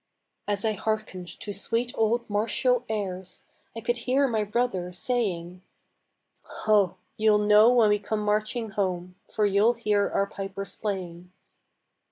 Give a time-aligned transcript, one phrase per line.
[0.47, 3.43] As I hearkened to sweet old martial airs
[3.75, 5.61] I could hear my brother saying:
[6.41, 6.95] "Ho!
[7.17, 11.31] you'll know when we come marching home, For you'll hear our pipers playing."